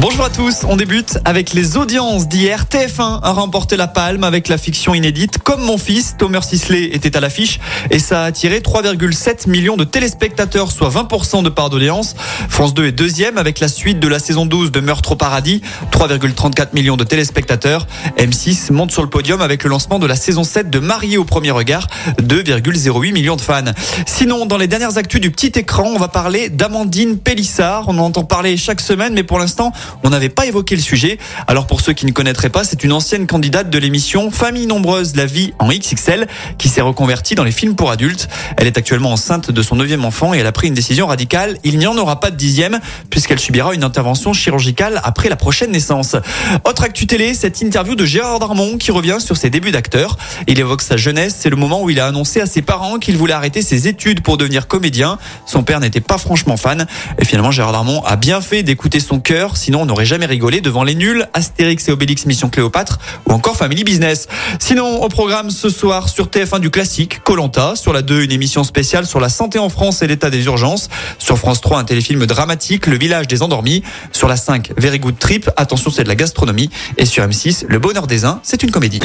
[0.00, 2.64] Bonjour à tous, on débute avec les audiences d'hier.
[2.68, 6.16] TF1 a remporté la palme avec la fiction inédite Comme mon fils.
[6.18, 11.44] Thomas Sisley était à l'affiche et ça a attiré 3,7 millions de téléspectateurs, soit 20%
[11.44, 12.16] de part d'audience.
[12.48, 15.62] France 2 est deuxième avec la suite de la saison 12 de Meurtre au paradis,
[15.92, 17.86] 3,34 millions de téléspectateurs.
[18.18, 21.24] M6 monte sur le podium avec le lancement de la saison 7 de Marié au
[21.24, 21.86] premier regard,
[22.20, 23.62] 2,08 millions de fans.
[24.06, 27.84] Sinon, dans les dernières actus du petit écran, on va parler d'Amandine Pélissard.
[27.86, 29.72] On en entend parler chaque semaine, mais pour l'instant,
[30.02, 31.18] on n'avait pas évoqué le sujet.
[31.46, 35.16] Alors pour ceux qui ne connaîtraient pas, c'est une ancienne candidate de l'émission Famille nombreuse,
[35.16, 36.26] la vie en XXL,
[36.58, 38.28] qui s'est reconvertie dans les films pour adultes.
[38.56, 41.58] Elle est actuellement enceinte de son neuvième enfant et elle a pris une décision radicale.
[41.64, 42.80] Il n'y en aura pas de dixième
[43.10, 46.16] puisqu'elle subira une intervention chirurgicale après la prochaine naissance.
[46.64, 50.16] Autre actu télé, cette interview de Gérard Darmon qui revient sur ses débuts d'acteur.
[50.46, 51.36] Il évoque sa jeunesse.
[51.38, 54.22] C'est le moment où il a annoncé à ses parents qu'il voulait arrêter ses études
[54.22, 55.18] pour devenir comédien.
[55.46, 56.86] Son père n'était pas franchement fan.
[57.18, 59.56] Et finalement, Gérard Darmon a bien fait d'écouter son cœur.
[59.74, 63.84] On n'aurait jamais rigolé devant les nuls, Astérix et Obélix Mission Cléopâtre ou encore Family
[63.84, 64.28] Business.
[64.58, 68.64] Sinon, au programme ce soir sur TF1 du classique, Colanta, sur la 2 une émission
[68.64, 70.88] spéciale sur la santé en France et l'état des urgences,
[71.18, 73.82] sur France 3 un téléfilm dramatique, Le village des endormis,
[74.12, 77.78] sur la 5 Very Good Trip, attention c'est de la gastronomie, et sur M6 Le
[77.78, 79.00] bonheur des uns, c'est une comédie.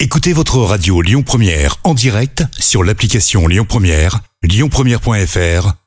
[0.00, 5.85] Écoutez votre radio Lyon Première en direct sur l'application Lyon Première, lyonpremière.fr